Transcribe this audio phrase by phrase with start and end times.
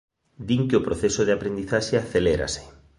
[0.47, 2.61] Din que o proceso de aprendizaxe acelérase.